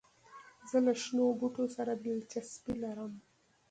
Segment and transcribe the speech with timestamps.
[0.69, 3.13] زه له شنو بوټو سره دلچسپي لرم.